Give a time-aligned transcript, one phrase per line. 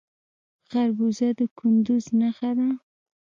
[0.67, 2.69] خربوزه د کندز نښه ده.